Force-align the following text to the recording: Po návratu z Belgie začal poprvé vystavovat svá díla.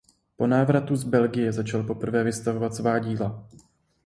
Po 0.37 0.47
návratu 0.47 0.95
z 0.95 1.03
Belgie 1.03 1.53
začal 1.53 1.83
poprvé 1.83 2.23
vystavovat 2.23 2.75
svá 2.75 2.99
díla. 2.99 3.47